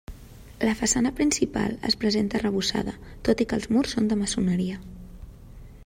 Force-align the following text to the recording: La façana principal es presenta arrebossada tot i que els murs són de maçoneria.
La 0.67 0.71
façana 0.79 1.11
principal 1.19 1.75
es 1.91 1.97
presenta 2.05 2.39
arrebossada 2.39 2.97
tot 3.29 3.45
i 3.45 3.47
que 3.51 3.61
els 3.61 3.69
murs 3.77 3.97
són 3.97 4.11
de 4.15 4.19
maçoneria. 4.23 4.81